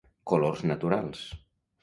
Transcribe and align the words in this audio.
Colors 0.31 0.63
naturals. 0.71 1.23